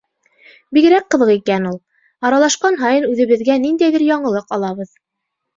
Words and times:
Бигерәк 0.77 1.05
ҡыҙыҡ 1.15 1.31
икән 1.33 1.67
ул: 1.71 1.77
аралашҡан 2.29 2.79
һайын 2.81 3.05
үҙебеҙгә 3.11 3.61
ниндәйҙер 3.67 4.07
яңылыҡ 4.09 4.57
алабыҙ. 4.59 4.95